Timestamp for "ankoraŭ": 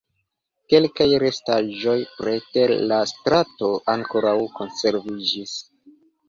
3.95-4.33